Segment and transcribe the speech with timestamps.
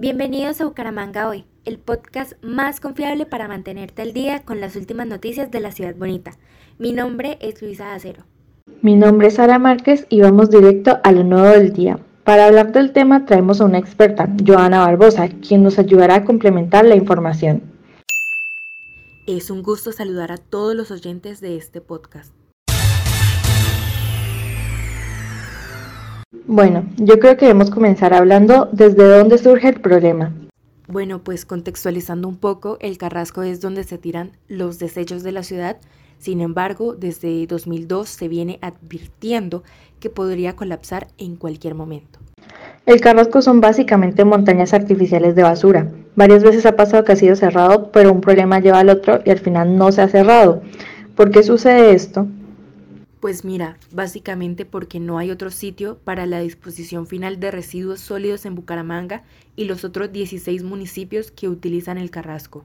[0.00, 5.08] Bienvenidos a Bucaramanga Hoy, el podcast más confiable para mantenerte al día con las últimas
[5.08, 6.36] noticias de la ciudad bonita.
[6.78, 8.22] Mi nombre es Luisa Acero.
[8.80, 11.98] Mi nombre es Sara Márquez y vamos directo a lo nuevo del día.
[12.22, 16.84] Para hablar del tema traemos a una experta, Joana Barbosa, quien nos ayudará a complementar
[16.84, 17.62] la información.
[19.26, 22.37] Es un gusto saludar a todos los oyentes de este podcast.
[26.46, 30.30] Bueno, yo creo que debemos comenzar hablando desde dónde surge el problema.
[30.86, 35.42] Bueno, pues contextualizando un poco, el Carrasco es donde se tiran los desechos de la
[35.42, 35.78] ciudad.
[36.18, 39.62] Sin embargo, desde 2002 se viene advirtiendo
[40.00, 42.18] que podría colapsar en cualquier momento.
[42.84, 45.90] El Carrasco son básicamente montañas artificiales de basura.
[46.14, 49.30] Varias veces ha pasado que ha sido cerrado, pero un problema lleva al otro y
[49.30, 50.60] al final no se ha cerrado.
[51.14, 52.26] ¿Por qué sucede esto?
[53.20, 58.46] Pues mira, básicamente porque no hay otro sitio para la disposición final de residuos sólidos
[58.46, 59.24] en Bucaramanga
[59.56, 62.64] y los otros 16 municipios que utilizan el Carrasco.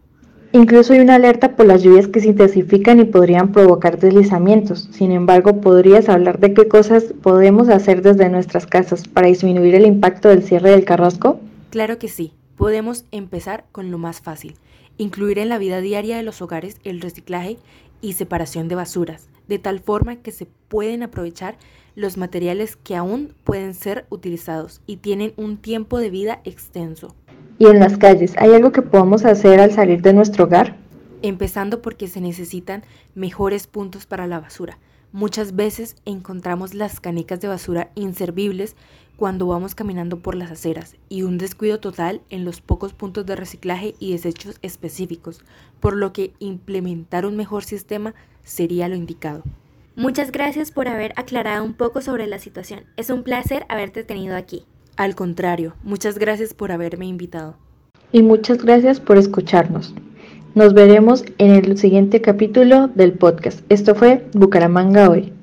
[0.52, 4.88] Incluso hay una alerta por las lluvias que se intensifican y podrían provocar deslizamientos.
[4.92, 9.88] Sin embargo, ¿podrías hablar de qué cosas podemos hacer desde nuestras casas para disminuir el
[9.88, 11.40] impacto del cierre del Carrasco?
[11.72, 12.34] Claro que sí.
[12.56, 14.54] Podemos empezar con lo más fácil.
[14.98, 17.58] Incluir en la vida diaria de los hogares el reciclaje
[18.02, 21.58] y separación de basuras, de tal forma que se pueden aprovechar
[21.96, 27.16] los materiales que aún pueden ser utilizados y tienen un tiempo de vida extenso.
[27.60, 30.76] ¿Y en las calles hay algo que podamos hacer al salir de nuestro hogar?
[31.22, 32.84] Empezando porque se necesitan
[33.16, 34.80] mejores puntos para la basura.
[35.14, 38.76] Muchas veces encontramos las canicas de basura inservibles
[39.16, 43.36] cuando vamos caminando por las aceras y un descuido total en los pocos puntos de
[43.36, 45.42] reciclaje y desechos específicos,
[45.80, 49.44] por lo que implementar un mejor sistema sería lo indicado.
[49.96, 52.86] Muchas gracias por haber aclarado un poco sobre la situación.
[52.98, 54.66] Es un placer haberte tenido aquí.
[54.98, 57.56] Al contrario, muchas gracias por haberme invitado.
[58.12, 59.94] Y muchas gracias por escucharnos.
[60.56, 63.62] Nos veremos en el siguiente capítulo del podcast.
[63.70, 65.34] Esto fue Bucaramanga hoy.